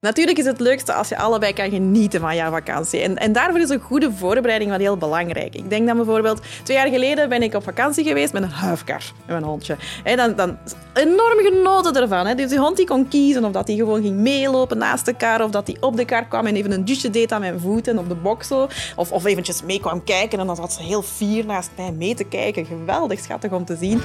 [0.00, 3.00] Natuurlijk is het leukste als je allebei kan genieten van jouw vakantie.
[3.00, 5.54] En, en daarvoor is een goede voorbereiding wel heel belangrijk.
[5.54, 9.12] Ik denk dan bijvoorbeeld, twee jaar geleden ben ik op vakantie geweest met een huifkar,
[9.18, 9.76] met mijn hondje.
[10.04, 10.58] En dan, dan
[10.94, 12.36] enorm genoten ervan.
[12.36, 15.44] Dus die hond die kon kiezen of dat hij gewoon ging meelopen naast de kar,
[15.44, 17.98] of dat hij op de kar kwam en even een dusje deed aan mijn voeten
[17.98, 18.68] op de zo.
[18.96, 22.14] Of, of eventjes mee kwam kijken en dan zat ze heel fier naast mij mee
[22.14, 22.66] te kijken.
[22.66, 24.02] Geweldig schattig om te zien.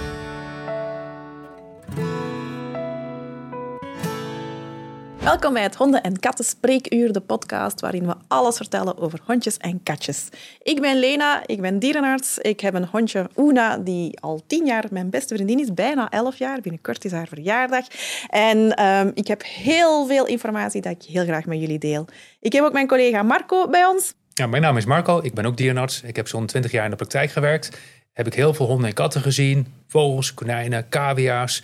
[5.24, 9.58] Welkom bij het Honden- en Katten Spreekuur, de podcast waarin we alles vertellen over hondjes
[9.58, 10.28] en katjes.
[10.62, 12.38] Ik ben Lena, ik ben dierenarts.
[12.38, 16.38] Ik heb een hondje, Una, die al tien jaar mijn beste vriendin is, bijna elf
[16.38, 16.62] jaar.
[16.62, 17.86] Binnenkort is haar verjaardag.
[18.28, 22.06] En ehm, ik heb heel veel informatie dat ik heel graag met jullie deel.
[22.40, 24.14] Ik heb ook mijn collega Marco bij ons.
[24.34, 26.02] Ja, mijn naam is Marco, ik ben ook dierenarts.
[26.02, 27.78] Ik heb zo'n 20 jaar in de praktijk gewerkt.
[28.14, 29.68] Heb ik heel veel honden en katten gezien.
[29.88, 31.62] Vogels, konijnen, cavia's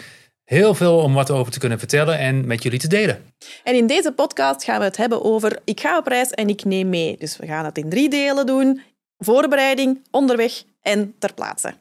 [0.50, 3.24] heel veel om wat over te kunnen vertellen en met jullie te delen.
[3.64, 6.64] En in deze podcast gaan we het hebben over ik ga op reis en ik
[6.64, 7.18] neem mee.
[7.18, 8.82] Dus we gaan het in drie delen doen.
[9.18, 11.74] Voorbereiding, onderweg en ter plaatse.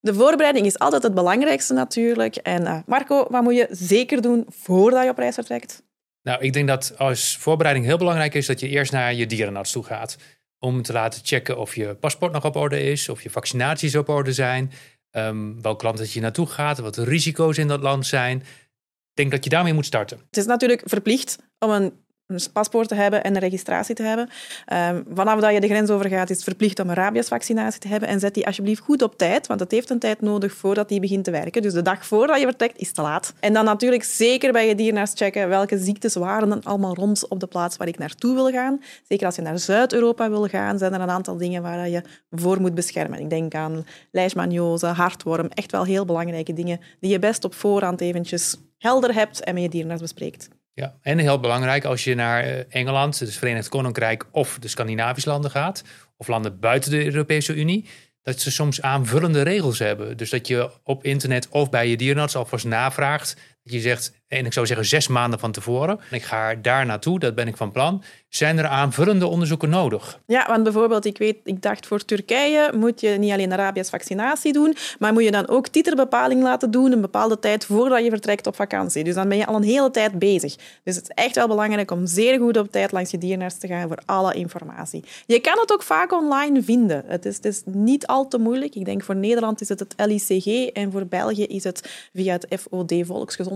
[0.00, 2.36] De voorbereiding is altijd het belangrijkste natuurlijk.
[2.36, 5.82] En uh, Marco, wat moet je zeker doen voordat je op reis vertrekt?
[6.22, 9.72] Nou, ik denk dat als voorbereiding heel belangrijk is dat je eerst naar je dierenarts
[9.72, 10.16] toe gaat.
[10.58, 14.08] Om te laten checken of je paspoort nog op orde is, of je vaccinaties op
[14.08, 14.72] orde zijn.
[15.12, 18.38] Um, welk land dat je naartoe gaat, wat de risico's in dat land zijn.
[18.40, 20.18] Ik denk dat je daarmee moet starten.
[20.26, 21.92] Het is natuurlijk verplicht om een
[22.30, 24.28] een paspoort te hebben en een registratie te hebben.
[24.72, 28.08] Um, vanaf dat je de grens overgaat, is het verplicht om een rabiesvaccinatie te hebben.
[28.08, 31.00] En zet die alsjeblieft goed op tijd, want het heeft een tijd nodig voordat die
[31.00, 31.62] begint te werken.
[31.62, 33.32] Dus de dag voordat je vertrekt, is te laat.
[33.40, 37.40] En dan natuurlijk zeker bij je dierenarts checken welke ziektes waren er allemaal rond op
[37.40, 38.80] de plaats waar ik naartoe wil gaan.
[39.08, 42.60] Zeker als je naar Zuid-Europa wil gaan, zijn er een aantal dingen waar je voor
[42.60, 43.20] moet beschermen.
[43.20, 48.00] Ik denk aan leishmaniose, hartworm, echt wel heel belangrijke dingen die je best op voorhand
[48.00, 50.48] eventjes helder hebt en met je dierenarts bespreekt.
[50.74, 55.28] Ja, en heel belangrijk als je naar eh, Engeland, dus Verenigd Koninkrijk of de Scandinavische
[55.28, 55.84] landen gaat,
[56.16, 57.88] of landen buiten de Europese Unie,
[58.22, 60.16] dat ze soms aanvullende regels hebben.
[60.16, 64.52] Dus dat je op internet of bij je dierenarts alvast navraagt je zegt, en ik
[64.52, 68.02] zou zeggen zes maanden van tevoren, ik ga daar naartoe, dat ben ik van plan.
[68.28, 70.20] Zijn er aanvullende onderzoeken nodig?
[70.26, 74.52] Ja, want bijvoorbeeld, ik weet, ik dacht voor Turkije moet je niet alleen rabies vaccinatie
[74.52, 78.46] doen, maar moet je dan ook titerbepaling laten doen een bepaalde tijd voordat je vertrekt
[78.46, 79.04] op vakantie.
[79.04, 80.56] Dus dan ben je al een hele tijd bezig.
[80.84, 83.66] Dus het is echt wel belangrijk om zeer goed op tijd langs je dierenarts te
[83.66, 85.04] gaan voor alle informatie.
[85.26, 87.04] Je kan het ook vaak online vinden.
[87.06, 88.74] Het is, het is niet al te moeilijk.
[88.74, 92.46] Ik denk voor Nederland is het het LICG en voor België is het via het
[92.60, 93.49] FOD Volksgezondheid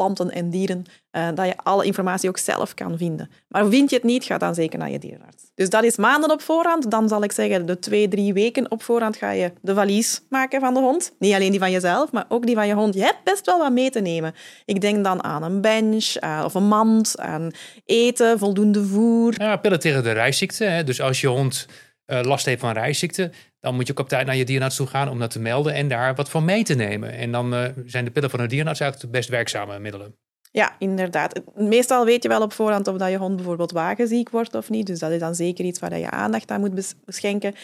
[0.00, 3.30] planten en dieren, uh, dat je alle informatie ook zelf kan vinden.
[3.48, 5.50] Maar vind je het niet, ga dan zeker naar je dierenarts.
[5.54, 6.90] Dus dat is maanden op voorhand.
[6.90, 10.60] Dan zal ik zeggen, de twee, drie weken op voorhand ga je de valies maken
[10.60, 11.12] van de hond.
[11.18, 12.94] Niet alleen die van jezelf, maar ook die van je hond.
[12.94, 14.34] Je hebt best wel wat mee te nemen.
[14.64, 17.50] Ik denk dan aan een bench uh, of een mand, aan
[17.84, 19.34] eten, voldoende voer.
[19.36, 20.64] Ja, pillen tegen de reisziekte.
[20.64, 20.84] Hè.
[20.84, 21.66] Dus als je hond
[22.10, 24.86] uh, last heeft van reisziekte, dan moet je ook op tijd naar je dierenarts toe
[24.86, 27.12] gaan om dat te melden en daar wat van mee te nemen.
[27.12, 30.14] En dan uh, zijn de pillen van een dierarts eigenlijk de best werkzame middelen.
[30.52, 31.40] Ja, inderdaad.
[31.54, 34.86] Meestal weet je wel op voorhand of dat je hond bijvoorbeeld wagenziek wordt of niet.
[34.86, 37.54] Dus dat is dan zeker iets waar je aandacht aan moet schenken.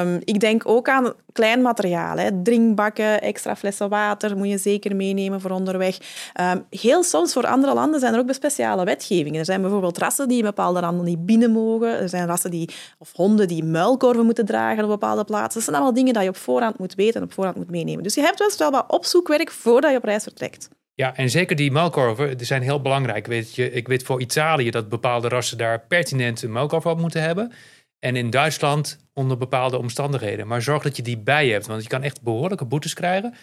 [0.00, 2.16] Um, ik denk ook aan klein materiaal.
[2.16, 2.42] Hè.
[2.42, 5.98] Drinkbakken, extra flessen water moet je zeker meenemen voor onderweg.
[6.40, 9.38] Um, heel soms voor andere landen zijn er ook speciale wetgevingen.
[9.38, 11.98] Er zijn bijvoorbeeld rassen die in bepaalde landen niet binnen mogen.
[11.98, 15.54] Er zijn rassen die, of honden die muilkorven moeten dragen op bepaalde plaatsen.
[15.54, 18.02] Dat zijn allemaal dingen die je op voorhand moet weten en op voorhand moet meenemen.
[18.02, 20.68] Dus je hebt wel wat opzoekwerk voordat je op reis vertrekt.
[21.00, 23.26] Ja, en zeker die muilkorven die zijn heel belangrijk.
[23.26, 27.22] Weet je, ik weet voor Italië dat bepaalde rassen daar pertinent een muilkorf op moeten
[27.22, 27.52] hebben.
[27.98, 30.46] En in Duitsland onder bepaalde omstandigheden.
[30.46, 33.34] Maar zorg dat je die bij hebt, want je kan echt behoorlijke boetes krijgen.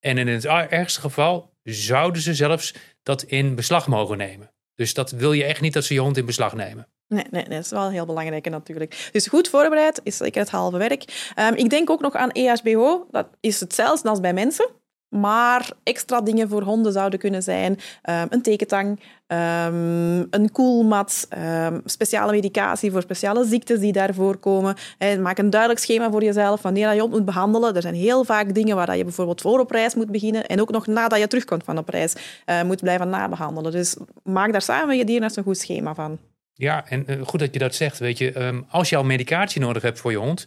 [0.00, 4.52] En in het ergste geval zouden ze zelfs dat in beslag mogen nemen.
[4.74, 6.88] Dus dat wil je echt niet dat ze je hond in beslag nemen.
[7.08, 9.08] Nee, nee, dat is wel heel belangrijk natuurlijk.
[9.12, 11.32] Dus goed voorbereid is zeker het halve werk.
[11.38, 13.06] Um, ik denk ook nog aan EHBO.
[13.10, 14.82] Dat is hetzelfde als bij mensen.
[15.20, 21.82] Maar extra dingen voor honden zouden kunnen zijn um, een tekentang, um, een koelmat, um,
[21.84, 24.74] speciale medicatie voor speciale ziektes die daarvoor komen.
[24.98, 27.74] He, maak een duidelijk schema voor jezelf wanneer je hond moet behandelen.
[27.74, 30.70] Er zijn heel vaak dingen waar je bijvoorbeeld voor op reis moet beginnen en ook
[30.70, 32.14] nog nadat je terugkomt van op reis
[32.46, 33.72] uh, moet blijven nabehandelen.
[33.72, 36.18] Dus maak daar samen je dierarts een goed schema van.
[36.54, 37.98] Ja, en uh, goed dat je dat zegt.
[37.98, 40.46] Weet je, als je al medicatie nodig hebt voor je hond,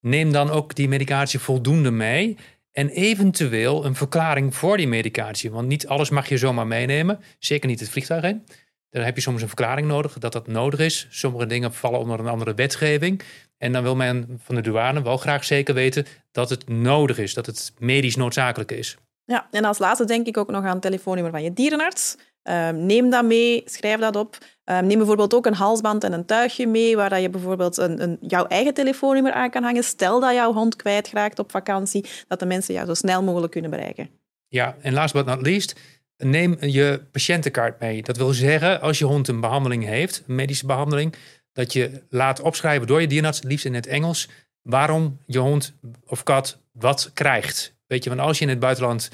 [0.00, 2.36] neem dan ook die medicatie voldoende mee.
[2.78, 5.50] En eventueel een verklaring voor die medicatie.
[5.50, 7.20] Want niet alles mag je zomaar meenemen.
[7.38, 8.44] Zeker niet het vliegtuig in.
[8.90, 11.06] Dan heb je soms een verklaring nodig dat dat nodig is.
[11.10, 13.22] Sommige dingen vallen onder een andere wetgeving.
[13.56, 17.34] En dan wil men van de douane wel graag zeker weten dat het nodig is.
[17.34, 18.96] Dat het medisch noodzakelijk is.
[19.24, 22.16] Ja, en als laatste denk ik ook nog aan het telefoonnummer van je dierenarts.
[22.42, 24.38] Ehm, neem dat mee, schrijf dat op.
[24.64, 28.02] Ehm, neem bijvoorbeeld ook een halsband en een tuigje mee, waar dat je bijvoorbeeld een,
[28.02, 29.84] een, jouw eigen telefoonnummer aan kan hangen.
[29.84, 33.70] Stel dat jouw hond kwijtraakt op vakantie, dat de mensen jou zo snel mogelijk kunnen
[33.70, 34.10] bereiken.
[34.48, 35.74] Ja, en last but not least,
[36.16, 38.02] neem je patiëntenkaart mee.
[38.02, 41.14] Dat wil zeggen, als je hond een behandeling heeft, een medische behandeling,
[41.52, 44.28] dat je laat opschrijven door je dierarts, liefst in het Engels,
[44.62, 45.72] waarom je hond
[46.06, 47.76] of kat wat krijgt.
[47.86, 49.10] Weet je, want als je in het buitenland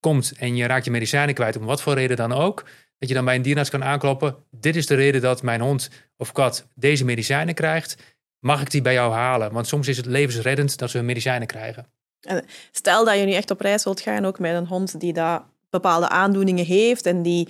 [0.00, 2.64] komt en je raakt je medicijnen kwijt, om wat voor reden dan ook,
[2.98, 4.36] dat je dan bij een dierarts kan aankloppen.
[4.50, 7.96] Dit is de reden dat mijn hond of kat deze medicijnen krijgt.
[8.38, 9.52] Mag ik die bij jou halen?
[9.52, 11.86] Want soms is het levensreddend dat ze medicijnen krijgen.
[12.70, 15.42] Stel dat je nu echt op reis wilt gaan, ook met een hond die daar
[15.70, 17.48] bepaalde aandoeningen heeft en die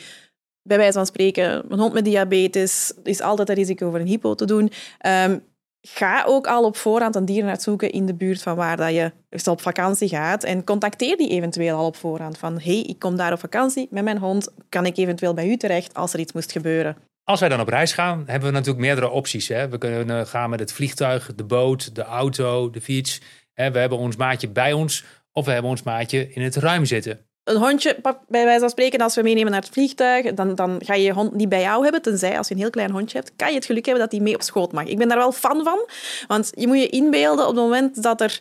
[0.62, 4.35] bij wijze van spreken, een hond met diabetes is altijd een risico voor een hypo
[4.35, 4.73] te doen.
[4.99, 5.38] Ehm,
[5.82, 9.12] ga ook al op voorhand een dierenarts zoeken in de buurt van waar dat je
[9.44, 10.44] op vakantie gaat.
[10.44, 12.38] En contacteer die eventueel al op voorhand.
[12.38, 14.49] Van, hey, ik kom daar op vakantie met mijn hond.
[14.69, 16.97] Kan ik eventueel bij u terecht als er iets moest gebeuren?
[17.25, 19.49] Als wij dan op reis gaan, hebben we natuurlijk meerdere opties.
[19.49, 19.69] Hè?
[19.69, 23.21] We kunnen gaan met het vliegtuig, de boot, de auto, de fiets.
[23.55, 27.30] We hebben ons maatje bij ons of we hebben ons maatje in het ruim zitten
[27.45, 27.97] een hondje,
[28.29, 31.13] bij wijze van spreken, als we meenemen naar het vliegtuig, dan, dan ga je je
[31.13, 32.03] hond niet bij jou hebben.
[32.03, 34.21] Tenzij als je een heel klein hondje hebt, kan je het geluk hebben dat hij
[34.21, 34.85] mee op schoot mag.
[34.85, 35.89] Ik ben daar wel fan van.
[36.27, 38.41] Want je moet je inbeelden op het moment dat, er,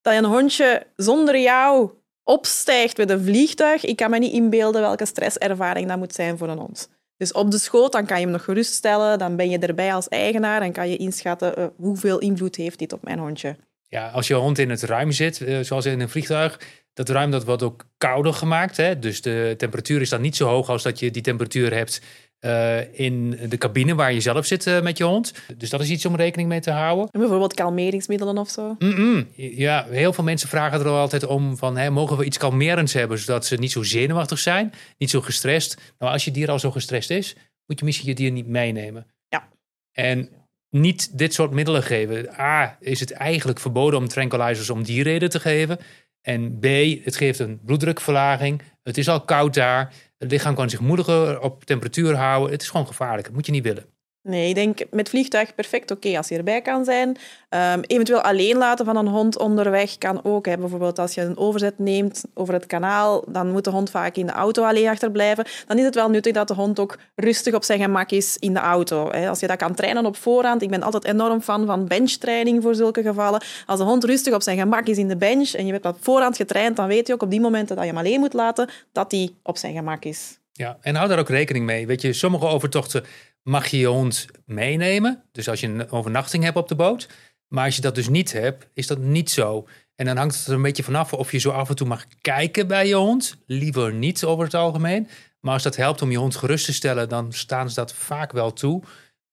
[0.00, 1.90] dat een hondje zonder jou
[2.24, 3.84] opstijgt met een vliegtuig.
[3.84, 6.88] Ik kan me niet inbeelden welke stresservaring dat moet zijn voor een hond.
[7.16, 9.18] Dus op de schoot, dan kan je hem nog geruststellen.
[9.18, 12.92] Dan ben je erbij als eigenaar en kan je inschatten uh, hoeveel invloed heeft dit
[12.92, 13.56] op mijn hondje.
[13.88, 17.30] Ja, als je hond in het ruim zit, uh, zoals in een vliegtuig, dat ruim
[17.30, 18.76] dat wordt ook kouder gemaakt.
[18.76, 18.98] Hè?
[18.98, 22.00] Dus de temperatuur is dan niet zo hoog als dat je die temperatuur hebt
[22.40, 25.32] uh, in de cabine waar je zelf zit uh, met je hond.
[25.56, 27.08] Dus dat is iets om rekening mee te houden.
[27.10, 28.76] En bijvoorbeeld kalmeringsmiddelen of zo?
[28.78, 29.28] Mm -mm.
[29.34, 33.18] Ja, heel veel mensen vragen er altijd om van, hè, mogen we iets kalmerends hebben,
[33.18, 35.94] zodat ze niet zo zenuwachtig zijn, niet zo gestrest.
[35.98, 39.06] Nou, als je dier al zo gestrest is, moet je misschien je dier niet meenemen.
[39.28, 39.48] Ja.
[39.92, 40.28] En
[40.70, 42.40] niet dit soort middelen geven.
[42.40, 45.78] A, is het eigenlijk verboden om tranquilizers om die reden te geven.
[46.26, 46.64] En B,
[47.04, 48.62] het geeft een bloeddrukverlaging.
[48.82, 49.94] Het is al koud daar.
[50.18, 52.52] Het lichaam kan zich moediger op temperatuur houden.
[52.52, 53.24] Het is gewoon gevaarlijk.
[53.24, 53.95] Dat moet je niet willen.
[54.26, 57.08] Nee, ik denk met vliegtuig perfect oké als je erbij kan zijn.
[57.08, 60.46] Um, eventueel alleen laten van een hond onderweg kan ook.
[60.46, 60.58] Hè.
[60.58, 64.26] Bijvoorbeeld als je een overzet neemt over het kanaal, dan moet de hond vaak in
[64.26, 65.44] de auto alleen achterblijven.
[65.66, 68.54] Dan is het wel nuttig dat de hond ook rustig op zijn gemak is in
[68.54, 69.10] de auto.
[69.10, 69.28] Hè.
[69.28, 70.62] Als je dat kan trainen op voorhand.
[70.62, 73.42] Ik ben altijd enorm fan van benchtraining voor zulke gevallen.
[73.66, 75.96] Als de hond rustig op zijn gemak is in de bench en je hebt op
[76.00, 78.68] voorhand getraind, dan weet je ook op die momenten dat je hem alleen moet laten,
[78.92, 80.38] dat hij op zijn gemak is.
[80.52, 81.86] Ja, en hou daar ook rekening mee.
[81.86, 83.04] Weet je, sommige overtochten
[83.48, 85.22] mag je je hond meenemen.
[85.32, 87.08] Dus als je een overnachting hebt op de boot.
[87.48, 89.68] Maar als je dat dus niet hebt, is dat niet zo.
[89.94, 92.06] En dan hangt het er een beetje vanaf of je zo af en toe mag
[92.20, 93.36] kijken bij je hond.
[93.46, 95.08] Liever niet over het algemeen.
[95.40, 98.32] Maar als dat helpt om je hond gerust te stellen, dan staan ze dat vaak
[98.32, 98.82] wel toe.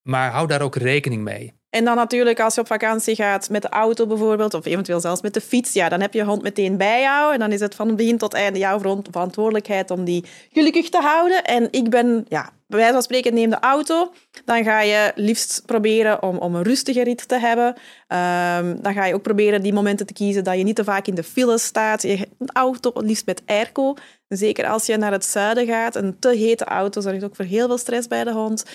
[0.02, 1.54] Maar hou daar ook rekening mee.
[1.74, 5.22] En dan natuurlijk als je op vakantie gaat met de auto bijvoorbeeld, of eventueel zelfs
[5.22, 7.34] met de fiets, ja, dan heb je hond meteen bij jou.
[7.34, 11.44] En dan is het van begin tot einde jouw verantwoordelijkheid om die gelukkig te houden.
[11.44, 14.14] En ik ben, ja, bij wijze van spreken, neem de auto.
[14.46, 17.68] Dan ga je liefst proberen om, om een rustige rit te hebben.
[17.68, 21.08] Um, dan ga je ook proberen die momenten te kiezen dat je niet te vaak
[21.08, 22.02] in de file staat.
[22.02, 23.94] Je, een auto liefst met airco.
[24.28, 25.96] Zeker als je naar het zuiden gaat.
[25.96, 28.66] Een te hete auto zorgt ook voor heel veel stress bij de hond.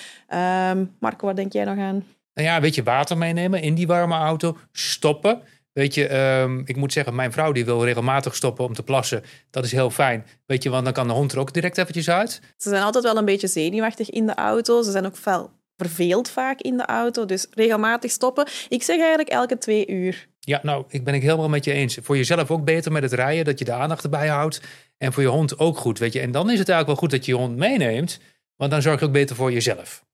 [0.70, 2.04] Um, Marco, wat denk jij nog aan?
[2.38, 4.56] Nou ja, weet je, water meenemen in die warme auto.
[4.72, 5.42] Stoppen.
[5.72, 9.22] Weet je, um, ik moet zeggen, mijn vrouw die wil regelmatig stoppen om te plassen.
[9.50, 10.26] Dat is heel fijn.
[10.46, 12.40] Weet je, want dan kan de hond er ook direct eventjes uit.
[12.56, 14.82] Ze zijn altijd wel een beetje zenuwachtig in de auto.
[14.82, 17.24] Ze zijn ook fel verveeld vaak in de auto.
[17.24, 18.46] Dus regelmatig stoppen.
[18.68, 20.28] Ik zeg eigenlijk elke twee uur.
[20.40, 21.98] Ja, nou, ik ben ik helemaal met je eens.
[22.02, 24.60] Voor jezelf ook beter met het rijden, dat je de aandacht erbij houdt.
[24.98, 26.20] En voor je hond ook goed, weet je.
[26.20, 28.20] En dan is het eigenlijk wel goed dat je je hond meeneemt.
[28.56, 30.06] Want dan zorg je ook beter voor jezelf.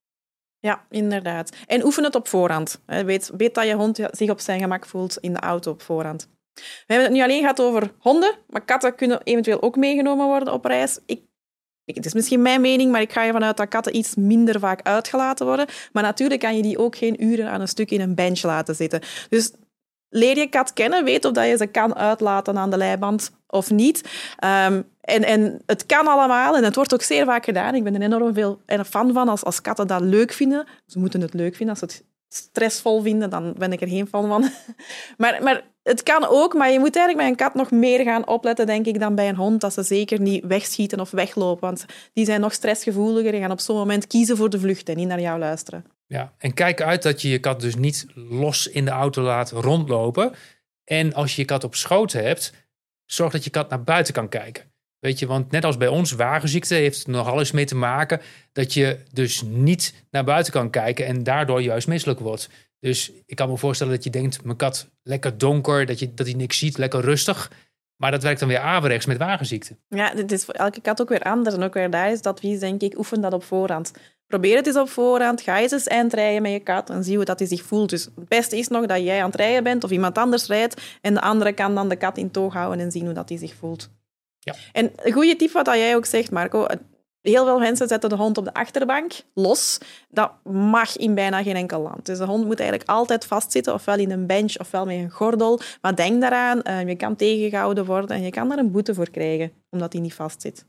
[0.64, 1.56] Ja, inderdaad.
[1.66, 2.80] En oefen het op voorhand.
[2.87, 6.28] Weet, weet dat je hond zich op zijn gemak voelt in de auto op voorhand.
[6.54, 10.52] We hebben het nu alleen gehad over honden, maar katten kunnen eventueel ook meegenomen worden
[10.52, 10.99] op reis.
[11.06, 11.23] Ik,
[11.85, 14.87] het is misschien mijn mening, maar ik ga ervan uit dat katten iets minder vaak
[14.87, 15.66] uitgelaten worden.
[15.92, 18.75] Maar natuurlijk kan je die ook geen uren aan een stuk in een bench laten
[18.75, 19.00] zitten.
[19.28, 19.52] Dus
[20.14, 23.71] leer je kat kennen, weet of dat je ze kan uitlaten aan de leiband of
[23.71, 23.99] niet.
[24.44, 27.75] Um, en, en het kan allemaal en het wordt ook zeer vaak gedaan.
[27.75, 30.66] Ik ben er enorm veel fan van als, als katten dat leuk vinden.
[30.87, 31.68] Ze moeten het leuk vinden.
[31.68, 34.50] Als ze het stressvol vinden, dan ben ik er geen fan van.
[35.23, 38.28] maar, maar het kan ook, maar je moet eigenlijk bij een kat nog meer gaan
[38.28, 39.61] opletten, denk ik, dan bij een hond.
[39.61, 41.66] Dat ze zeker niet wegschieten of weglopen.
[41.68, 44.97] Want die zijn nog stressgevoeliger en gaan op zo'n moment kiezen voor de vlucht en
[44.97, 45.85] niet naar jou luisteren.
[46.06, 49.50] Ja, en kijk uit dat je je kat dus niet los in de auto laat
[49.50, 50.32] rondlopen.
[50.84, 52.52] En als je je kat op schoot hebt,
[53.04, 54.73] zorg dat je kat naar buiten kan kijken.
[54.99, 58.20] Weet je, want net als bij ons, wagenziekte heeft er nog alles mee te maken
[58.52, 62.49] dat je dus niet naar buiten kan kijken en daardoor juist misselijk wordt.
[62.80, 66.26] Dus ik kan me voorstellen dat je denkt, mijn kat lekker donker, dat, je, dat
[66.26, 67.50] hij niks ziet, lekker rustig.
[67.96, 69.76] Maar dat werkt dan weer averechts met wagenziekte.
[69.88, 71.54] Ja, dit is voor elke kat ook weer anders.
[71.54, 73.92] En ook weer daar is dat wie denk ik, oefen dat op voorhand.
[74.26, 75.40] Probeer het eens op voorhand.
[75.40, 77.90] Ga eens eens eindrijden met je kat en zie hoe dat hij zich voelt.
[77.90, 80.82] Dus het beste is nog dat jij aan het rijden bent of iemand anders rijdt
[81.00, 83.38] en de andere kan dan de kat in toog houden en zien hoe dat hij
[83.38, 83.90] zich voelt.
[84.38, 84.54] Ja.
[84.72, 86.66] En een goede tip wat jij ook zegt, Marco.
[87.20, 89.78] Heel veel mensen zetten de hond op de achterbank los.
[90.08, 92.06] Dat mag in bijna geen enkel land.
[92.06, 95.60] Dus de hond moet eigenlijk altijd vastzitten, ofwel in een bench ofwel met een gordel.
[95.80, 99.10] Maar denk daaraan, uh, je kan tegengehouden worden en je kan daar een boete voor
[99.10, 100.66] krijgen, omdat hij niet vastzit.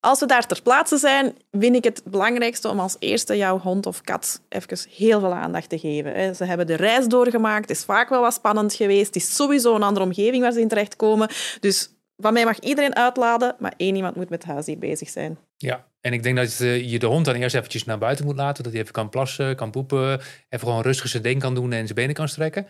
[0.00, 3.86] Als we daar ter plaatse zijn, vind ik het belangrijkste om als eerste jouw hond
[3.86, 6.34] of kat even heel veel aandacht te geven.
[6.36, 9.74] Ze hebben de reis doorgemaakt, het is vaak wel wat spannend geweest, het is sowieso
[9.74, 11.28] een andere omgeving waar ze in terechtkomen.
[11.60, 15.38] Dus van mij mag iedereen uitladen, maar één iemand moet met huis hier bezig zijn.
[15.56, 18.62] Ja, en ik denk dat je de hond dan eerst eventjes naar buiten moet laten.
[18.62, 20.20] Dat hij even kan plassen, kan poepen.
[20.48, 22.66] Even gewoon rustig zijn ding kan doen en zijn benen kan strekken.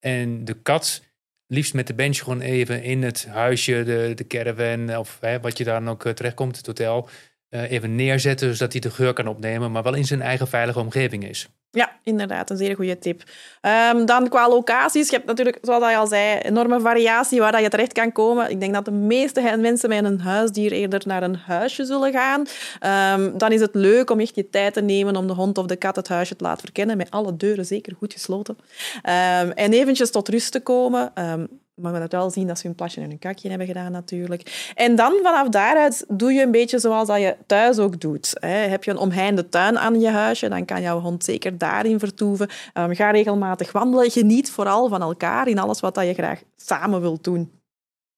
[0.00, 1.02] En de kat
[1.46, 5.58] liefst met de bench gewoon even in het huisje, de, de caravan of hè, wat
[5.58, 7.08] je daar dan ook eh, terechtkomt, het hotel.
[7.50, 10.80] Uh, even neerzetten zodat hij de geur kan opnemen, maar wel in zijn eigen veilige
[10.80, 11.48] omgeving is.
[11.74, 13.22] Ja, inderdaad, een zeer goede tip.
[13.92, 17.60] Um, dan qua locaties, je hebt natuurlijk, zoals je al zei, enorme variatie waar dat
[17.60, 18.50] je terecht kan komen.
[18.50, 22.40] Ik denk dat de meeste mensen met een huisdier eerder naar een huisje zullen gaan.
[23.20, 25.66] Um, dan is het leuk om echt je tijd te nemen om de hond of
[25.66, 28.56] de kat het huisje te laten verkennen, met alle deuren zeker goed gesloten.
[28.94, 31.12] Um, en eventjes tot rust te komen
[31.74, 34.72] maar we moeten wel zien dat ze hun plasje en hun kakje hebben gedaan natuurlijk.
[34.74, 38.36] En dan vanaf daaruit doe je een beetje zoals dat je thuis ook doet.
[38.40, 42.48] Heb je een omheinde tuin aan je huisje, dan kan jouw hond zeker daarin vertoeven.
[42.74, 44.10] Um, ga regelmatig wandelen.
[44.10, 47.50] Geniet vooral van elkaar in alles wat dat je graag samen wilt doen.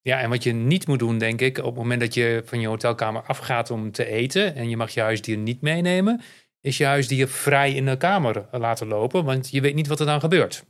[0.01, 2.59] Ja, en wat je niet moet doen, denk ik, op het moment dat je van
[2.59, 6.21] je hotelkamer afgaat om te eten en je mag je huisdier niet meenemen,
[6.61, 10.05] is je huisdier vrij in de kamer laten lopen, want je weet niet wat er
[10.05, 10.65] dan gebeurt.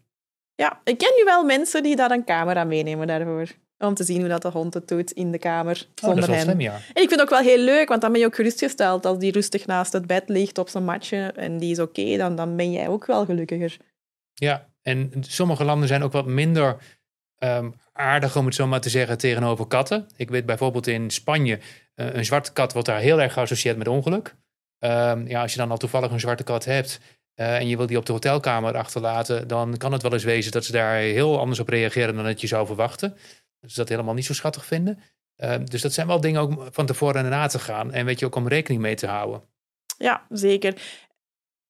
[0.58, 3.48] Ja, ik ken nu wel mensen die daar een camera meenemen daarvoor.
[3.78, 6.36] Om te zien hoe dat de hond het doet in de kamer zonder oh, dat
[6.36, 6.74] is Slim, ja.
[6.74, 9.18] En ik vind het ook wel heel leuk, want dan ben je ook gerustgesteld als
[9.18, 12.56] die rustig naast het bed ligt op zijn matje en die is oké, dan, dan
[12.56, 13.78] ben jij ook wel gelukkiger.
[14.34, 16.78] Ja, en sommige landen zijn ook wat minder
[17.40, 20.08] um, aardig, om het zo maar te zeggen, tegenover katten.
[20.16, 21.60] Ik weet bijvoorbeeld in Spanje,
[21.96, 24.36] uh, een zwarte kat wordt daar heel erg geassocieerd met ongeluk.
[24.80, 27.00] Um, ja, als je dan al toevallig een zwarte kat hebt,
[27.40, 30.52] uh, en je wil die op de hotelkamer achterlaten, dan kan het wel eens wezen
[30.52, 33.18] dat ze daar heel anders op reageren dan dat je zou verwachten.
[33.68, 35.00] Ze dat helemaal niet zo schattig vinden.
[35.38, 37.92] Uh, dus dat zijn wel dingen ook van tevoren en na te gaan.
[37.92, 39.42] En weet je ook om rekening mee te houden.
[39.98, 40.74] Ja, zeker.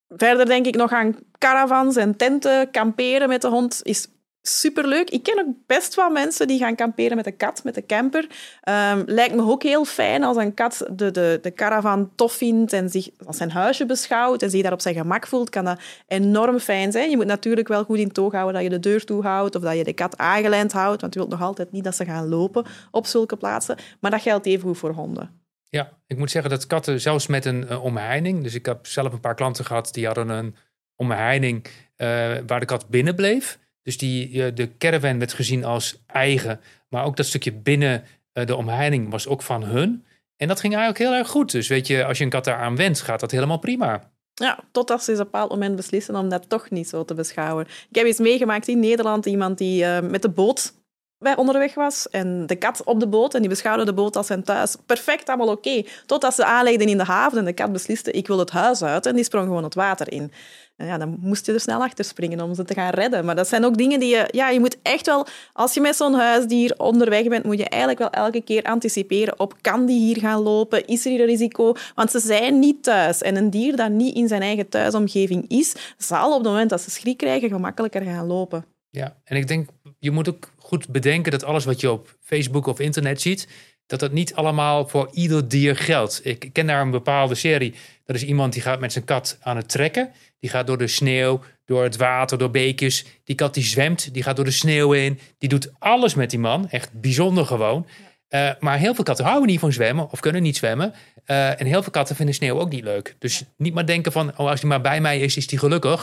[0.07, 2.71] Verder denk ik nog aan caravans en tenten.
[2.71, 4.07] Kamperen met de hond is
[4.48, 5.10] superleuk.
[5.10, 8.24] Ik ken ook best wel mensen die gaan kamperen met een kat, met de camper.
[8.24, 12.74] Um, lijkt me ook heel fijn als een kat de, de, de caravan tof vindt
[12.74, 15.80] en zich als zijn huisje beschouwt en zich daar op zijn gemak voelt, kan dat
[16.08, 17.10] enorm fijn zijn.
[17.10, 19.77] Je moet natuurlijk wel goed in toog houden dat je de deur toehoudt of dat
[19.77, 22.66] je de kat aangelijnd houdt, want je wilt nog altijd niet dat ze gaan lopen
[22.92, 23.77] op zulke plaatsen.
[24.00, 25.46] Maar dat geldt even goed voor honden.
[25.70, 29.13] Ja, ik moet zeggen dat katten zelfs met een uh, omheining, dus ik heb zelf
[29.13, 30.56] een paar klanten gehad die hadden een
[30.96, 32.08] omheining uh,
[32.48, 33.60] waar de kat binnen bleef.
[33.88, 36.60] Dus die, de caravan werd gezien als eigen.
[36.89, 38.03] Maar ook dat stukje binnen
[38.34, 40.06] eh, de omheining was ook van hun.
[40.38, 41.51] En dat ging eigenlijk heel erg goed.
[41.51, 44.12] Dus weet je, als je een kat daaraan wendt, gaat dat helemaal prima.
[44.34, 47.65] Ja, totdat ze op een bepaald moment beslissen om dat toch niet zo te beschouwen.
[47.89, 50.74] Ik heb eens meegemaakt in Nederland iemand die uh, met de boot
[51.19, 54.27] bij onderweg was en de kat op de boot en die beschouwde de boot als
[54.27, 54.75] zijn thuis.
[54.86, 55.83] Perfect, allemaal oké.
[56.05, 59.05] Totdat ze aanlegden in de haven en de kat besliste ik wil het huis uit
[59.05, 60.31] en die sprong gewoon het water in.
[60.77, 63.25] En ja, dan moest je er snel achter springen om ze te gaan redden.
[63.25, 64.27] Maar dat zijn ook dingen die je...
[64.31, 65.25] Ja, je moet echt wel...
[65.53, 69.53] Als je met zo'n huisdier onderweg bent, moet je eigenlijk wel elke keer anticiperen op
[69.62, 70.88] kan die hier gaan lopen?
[70.88, 71.74] Is er hier een risico?
[71.95, 73.21] Want ze zijn niet thuis.
[73.21, 76.81] En een dier dat niet in zijn eigen thuisomgeving is, zal op het moment dat
[76.81, 78.65] ze schrik krijgen gemakkelijker gaan lopen.
[78.89, 79.69] Ja, en ik denk,
[80.00, 83.47] je moet ook goed bedenken dat alles wat je op Facebook of internet ziet,
[83.86, 86.21] dat dat niet allemaal voor ieder dier geldt.
[86.24, 87.74] Ik ken daar een bepaalde serie.
[88.05, 90.12] Dat is iemand die gaat met zijn kat aan het trekken.
[90.39, 93.05] Die gaat door de sneeuw, door het water, door beekjes.
[93.24, 95.19] Die kat die zwemt, die gaat door de sneeuw in.
[95.38, 96.69] Die doet alles met die man.
[96.69, 97.88] Echt bijzonder gewoon.
[98.29, 100.93] Uh, maar heel veel katten houden niet van zwemmen of kunnen niet zwemmen.
[101.25, 103.15] Uh, en heel veel katten vinden sneeuw ook niet leuk.
[103.19, 106.01] Dus niet maar denken van, oh, als hij maar bij mij is, is hij gelukkig.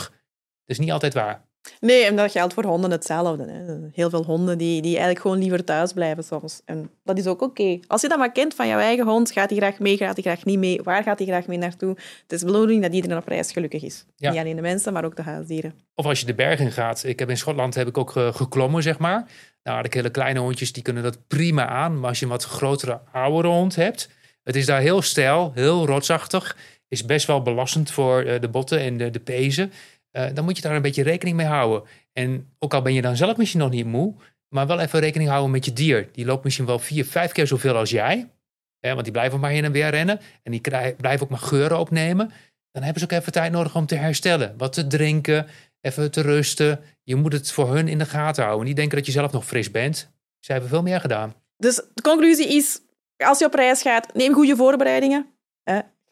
[0.64, 1.44] Dat is niet altijd waar.
[1.80, 3.44] Nee, en dat geldt voor honden hetzelfde.
[3.50, 3.74] Hè.
[3.92, 6.60] Heel veel honden die, die eigenlijk gewoon liever thuis blijven soms.
[6.64, 7.78] En dat is ook oké.
[7.86, 10.22] Als je dat maar kent van jouw eigen hond, gaat hij graag mee, gaat hij
[10.22, 11.90] graag niet mee, waar gaat hij graag mee naartoe?
[12.22, 14.04] Het is de bedoeling dat iedereen op reis gelukkig is.
[14.16, 14.30] Ja.
[14.30, 15.74] Niet alleen de mensen, maar ook de huisdieren.
[15.94, 17.04] Of als je de bergen gaat.
[17.04, 19.26] Ik heb in Schotland heb ik ook eh, geklommen, zeg maar.
[19.62, 22.00] Nou, de hele kleine hondjes die kunnen dat prima aan.
[22.00, 24.08] Maar als je een wat grotere, oudere hond hebt,
[24.42, 26.56] het is daar heel stijl, heel rotsachtig.
[26.88, 29.72] Is best wel belastend voor eh, de botten en de, de pezen.
[30.14, 31.88] Eh, dan moet je daar een beetje rekening mee houden.
[32.12, 34.14] En ook al ben je dan zelf misschien nog niet moe,
[34.48, 36.08] maar wel even rekening houden met je dier.
[36.12, 38.30] Die loopt misschien wel vier, vijf keer zoveel als jij.
[38.80, 40.20] Hè, want die blijven maar heen en weer rennen.
[40.42, 40.60] En die
[40.96, 42.32] blijven ook maar geuren opnemen.
[42.70, 44.54] Dan hebben ze ook even tijd nodig om te herstellen.
[44.56, 45.46] Wat te drinken,
[45.80, 46.80] even te rusten.
[47.02, 48.66] Je moet het voor hun in de gaten houden.
[48.66, 50.12] Niet denken dat je zelf nog fris bent.
[50.38, 51.34] Ze hebben veel meer gedaan.
[51.56, 52.80] Dus de conclusie is,
[53.16, 55.26] als je op reis gaat, neem goede voorbereidingen.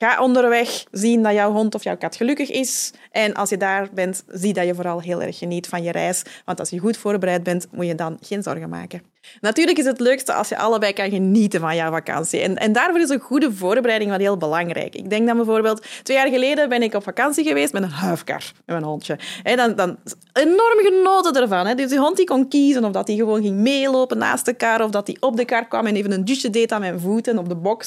[0.03, 2.93] Ga onderweg zien dat jouw hond of jouw kat gelukkig is.
[3.11, 6.23] En als je daar bent, zie dat je vooral heel erg geniet van je reis.
[6.45, 9.12] Want als je goed voorbereid bent, moet je dan geen zorgen maken.
[9.41, 12.41] Natuurlijk is het leukste als je allebei kan genieten van jouw vakantie.
[12.41, 14.95] En, en daarvoor is een goede voorbereiding wel heel belangrijk.
[14.95, 18.53] Ik denk dan bijvoorbeeld, twee jaar geleden ben ik op vakantie geweest met een huifkar,
[18.55, 19.19] met mijn hondje.
[19.43, 19.97] Dan, dan
[20.33, 21.77] enorm genoten ervan.
[21.77, 24.85] Dus die hond die kon kiezen of dat hij gewoon ging meelopen naast de kar,
[24.85, 27.39] of dat hij op de kar kwam en even een dusje deed aan mijn voeten
[27.39, 27.81] op de bok.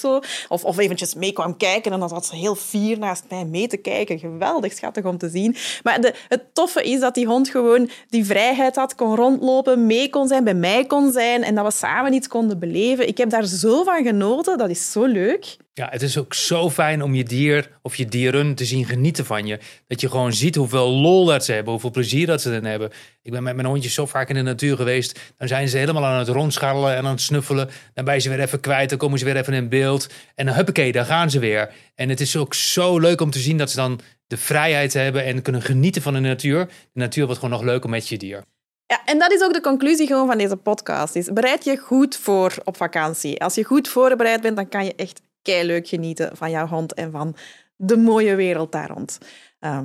[0.49, 3.67] Of, of eventjes mee kwam kijken en dan zat ze heel fier naast mij mee
[3.67, 4.19] te kijken.
[4.19, 5.55] Geweldig schattig om te zien.
[5.83, 10.09] Maar de, het toffe is dat die hond gewoon die vrijheid had, kon rondlopen, mee
[10.09, 13.07] kon zijn, bij mij kon zijn en dat we samen iets konden beleven.
[13.07, 14.57] Ik heb daar zo van genoten.
[14.57, 15.57] Dat is zo leuk.
[15.73, 19.25] Ja, het is ook zo fijn om je dier of je dieren te zien genieten
[19.25, 19.59] van je.
[19.87, 22.91] Dat je gewoon ziet hoeveel lol dat ze hebben, hoeveel plezier dat ze erin hebben.
[23.21, 25.19] Ik ben met mijn hondjes zo vaak in de natuur geweest.
[25.37, 27.69] Dan zijn ze helemaal aan het rondscharrelen en aan het snuffelen.
[27.93, 30.09] Dan ben je ze weer even kwijt, dan komen ze weer even in beeld.
[30.35, 31.73] En dan huppakee, daar gaan ze weer.
[31.95, 35.23] En het is ook zo leuk om te zien dat ze dan de vrijheid hebben
[35.23, 36.65] en kunnen genieten van de natuur.
[36.65, 38.43] De natuur wordt gewoon nog leuker met je dier.
[38.87, 41.15] Ja, en dat is ook de conclusie gewoon van deze podcast.
[41.15, 43.43] Is bereid je goed voor op vakantie.
[43.43, 47.11] Als je goed voorbereid bent, dan kan je echt leuk genieten van jouw hond en
[47.11, 47.35] van
[47.75, 49.17] de mooie wereld daar rond.
[49.59, 49.81] Uh,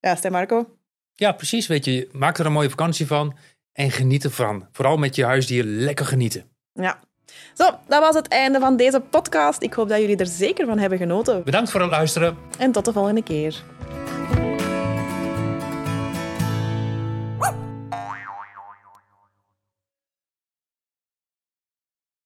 [0.00, 0.66] ja, Stijn Marco?
[1.14, 1.66] Ja, precies.
[1.66, 3.36] Weet je, maak er een mooie vakantie van
[3.72, 4.68] en geniet ervan.
[4.72, 6.44] Vooral met je huisdier lekker genieten.
[6.72, 7.00] Ja.
[7.54, 9.62] Zo, dat was het einde van deze podcast.
[9.62, 11.44] Ik hoop dat jullie er zeker van hebben genoten.
[11.44, 12.36] Bedankt voor het luisteren.
[12.58, 13.62] En tot de volgende keer.